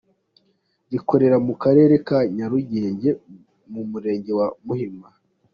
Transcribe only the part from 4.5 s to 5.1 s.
Muhima.